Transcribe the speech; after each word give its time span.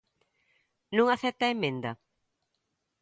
¿Non 0.95 1.07
acepta 1.09 1.43
a 1.45 1.53
emenda? 1.55 1.91